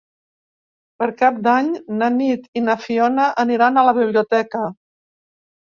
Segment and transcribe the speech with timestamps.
[1.03, 1.69] Per Cap d'Any
[1.99, 4.69] na Nit i na Fiona aniran a la biblioteca.